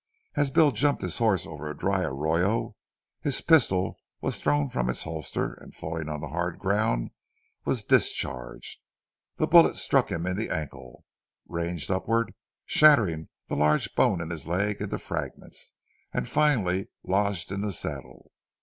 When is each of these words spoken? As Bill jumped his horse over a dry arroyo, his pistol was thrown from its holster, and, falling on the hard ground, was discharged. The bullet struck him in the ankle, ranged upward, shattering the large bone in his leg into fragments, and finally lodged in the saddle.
As 0.33 0.49
Bill 0.49 0.71
jumped 0.71 1.03
his 1.03 1.19
horse 1.19 1.45
over 1.45 1.69
a 1.69 1.77
dry 1.77 2.01
arroyo, 2.01 2.75
his 3.21 3.39
pistol 3.39 3.99
was 4.19 4.41
thrown 4.41 4.67
from 4.71 4.89
its 4.89 5.03
holster, 5.03 5.53
and, 5.53 5.75
falling 5.75 6.09
on 6.09 6.21
the 6.21 6.29
hard 6.29 6.57
ground, 6.57 7.11
was 7.65 7.85
discharged. 7.85 8.79
The 9.35 9.45
bullet 9.45 9.75
struck 9.75 10.09
him 10.11 10.25
in 10.25 10.37
the 10.37 10.49
ankle, 10.49 11.05
ranged 11.47 11.91
upward, 11.91 12.33
shattering 12.65 13.29
the 13.47 13.55
large 13.55 13.93
bone 13.93 14.21
in 14.21 14.31
his 14.31 14.47
leg 14.47 14.81
into 14.81 14.97
fragments, 14.97 15.73
and 16.11 16.27
finally 16.27 16.87
lodged 17.03 17.51
in 17.51 17.61
the 17.61 17.71
saddle. 17.71 18.31